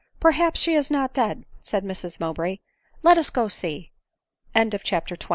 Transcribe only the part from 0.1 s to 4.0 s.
"jPerhapsshe is not dead," said Mrs Mowbray; "let us go see."